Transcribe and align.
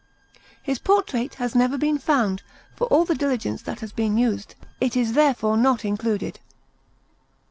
His 0.63 0.79
portrait 0.79 1.35
has 1.35 1.53
never 1.53 1.77
been 1.77 1.99
found, 1.99 2.41
for 2.75 2.87
all 2.87 3.05
the 3.05 3.13
diligence 3.13 3.61
that 3.61 3.81
has 3.81 3.91
been 3.91 4.17
used; 4.17 4.55
it 4.79 4.97
is 4.97 5.13
therefore 5.13 5.57
not 5.57 5.85
included. 5.85 6.39